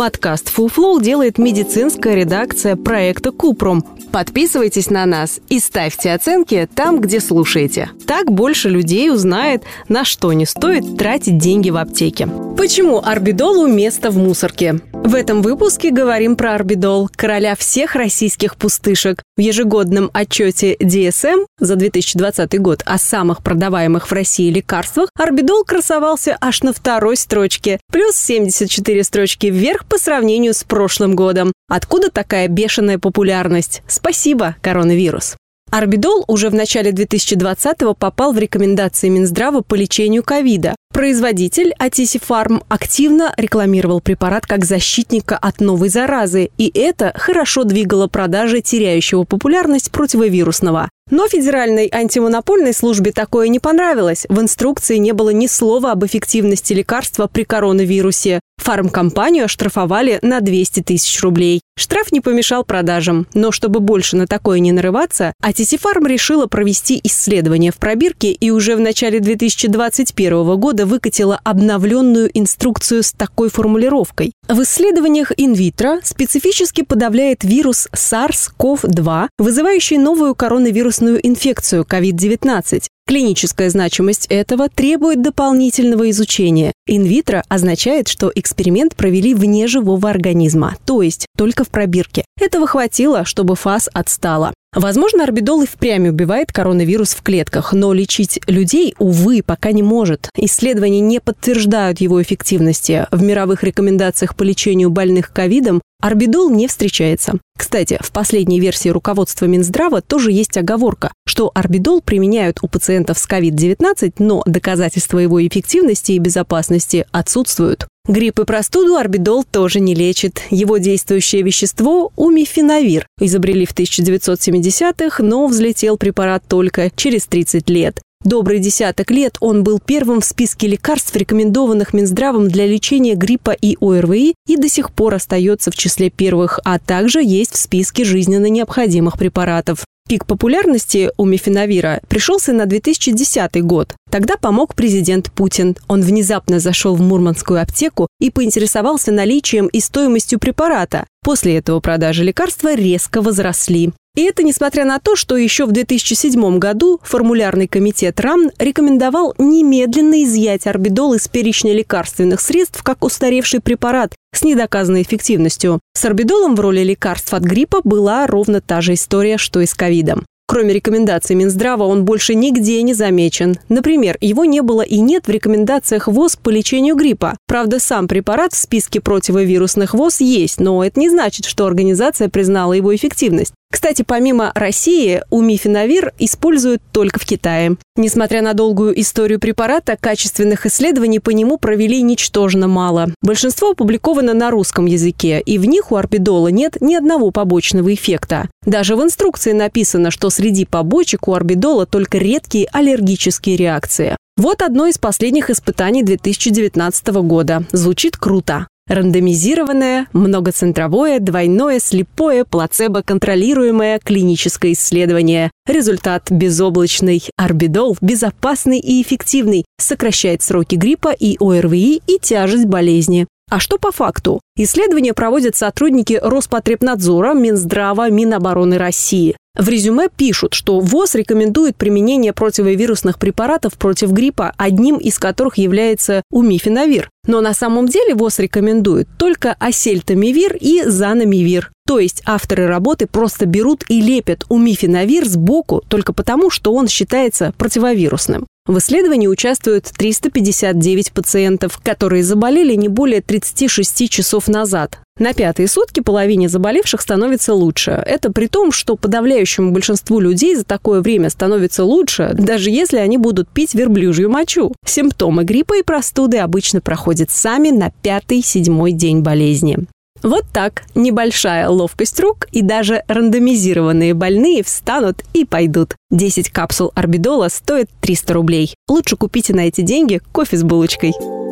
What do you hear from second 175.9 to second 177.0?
ВОЗ по лечению